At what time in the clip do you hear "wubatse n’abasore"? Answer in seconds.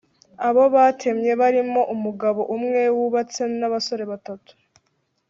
2.95-4.03